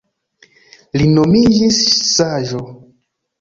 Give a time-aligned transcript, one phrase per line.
[1.01, 1.83] Li nomiĝis
[2.15, 2.65] Saĝo.